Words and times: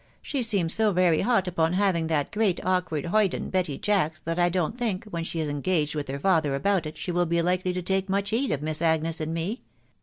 She 0.23 0.41
seems 0.41 0.73
so 0.73 0.91
very 0.91 1.21
hot 1.21 1.47
upon 1.47 1.73
having 1.73 2.07
that 2.07 2.31
great 2.31 2.59
awk 2.65 2.91
ward 2.91 3.05
hoyden, 3.05 3.51
Betty 3.51 3.77
Jacks, 3.77 4.19
that 4.21 4.39
I 4.39 4.49
don't 4.49 4.75
think, 4.75 5.05
when 5.05 5.23
she 5.23 5.39
is 5.39 5.47
engaged 5.47 5.93
with 5.93 6.07
her 6.07 6.17
father 6.17 6.55
about 6.55 6.87
it, 6.87 6.97
she 6.97 7.11
will 7.11 7.27
be 7.27 7.43
likely 7.43 7.71
to 7.71 7.83
take 7.83 8.09
much 8.09 8.31
heed 8.31 8.51
of 8.51 8.63
Miss 8.63 8.81
Agnes 8.81 9.21
and 9.21 9.31
me. 9.31 9.61